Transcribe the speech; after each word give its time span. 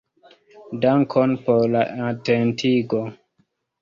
Dankon 0.85 1.35
por 1.49 1.61
la 1.75 1.85
atentigo. 2.09 3.03